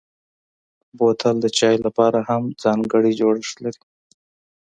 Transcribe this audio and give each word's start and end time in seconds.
بوتل 0.97 1.35
د 1.41 1.45
چايو 1.57 1.83
لپاره 1.87 2.19
هم 2.29 2.41
ځانګړی 2.63 3.11
جوړښت 3.19 3.55
لري. 3.65 3.81